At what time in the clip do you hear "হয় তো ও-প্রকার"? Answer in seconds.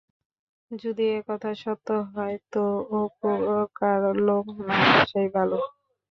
2.11-3.99